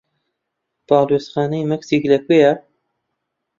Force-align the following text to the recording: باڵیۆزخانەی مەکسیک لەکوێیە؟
باڵیۆزخانەی 0.87 1.69
مەکسیک 1.71 2.03
لەکوێیە؟ 2.11 2.53